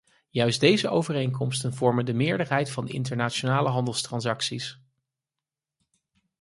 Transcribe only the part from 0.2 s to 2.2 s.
Juist deze overeenkomsten vormen de